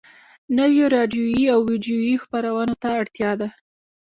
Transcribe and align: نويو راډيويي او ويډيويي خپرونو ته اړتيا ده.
نويو 0.57 0.85
راډيويي 0.95 1.45
او 1.53 1.59
ويډيويي 1.67 2.15
خپرونو 2.23 2.73
ته 2.81 2.89
اړتيا 2.99 3.31
ده. 3.39 3.47